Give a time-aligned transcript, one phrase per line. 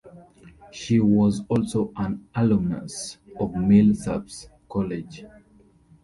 [0.71, 5.23] She was also an alumnus of Millsaps College.